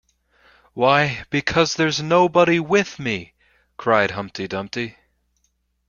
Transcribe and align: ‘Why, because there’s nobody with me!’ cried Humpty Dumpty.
‘Why, 0.73 1.25
because 1.29 1.75
there’s 1.75 2.01
nobody 2.01 2.59
with 2.59 2.97
me!’ 2.97 3.35
cried 3.77 4.09
Humpty 4.09 4.47
Dumpty. 4.47 4.97